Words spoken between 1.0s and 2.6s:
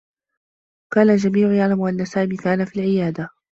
الجميع يعلم أنّ سامي